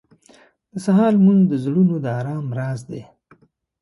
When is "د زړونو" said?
1.47-1.95